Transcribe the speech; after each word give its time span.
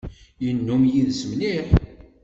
Yennum 0.43 0.83
yid-s 0.93 1.21
mliḥ. 1.31 1.67